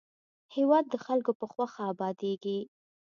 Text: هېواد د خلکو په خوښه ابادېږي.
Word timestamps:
هېواد 0.55 0.85
د 0.89 0.95
خلکو 1.05 1.31
په 1.39 1.45
خوښه 1.51 1.81
ابادېږي. 1.91 2.59